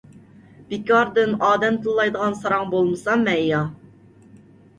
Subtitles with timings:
[0.69, 3.61] بىكاردىن ئادەم تىللايدىغان ساراڭ بولمىسام مەن-يا.